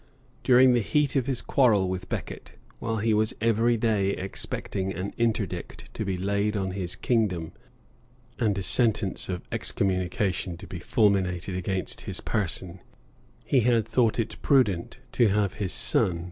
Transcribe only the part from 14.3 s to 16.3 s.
prudent to have his son.